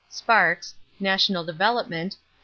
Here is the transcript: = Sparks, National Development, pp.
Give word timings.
= 0.05 0.09
Sparks, 0.09 0.73
National 0.99 1.43
Development, 1.43 2.13
pp. 2.13 2.17